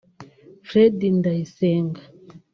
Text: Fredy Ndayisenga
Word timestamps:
Fredy 0.67 1.09
Ndayisenga 1.17 2.01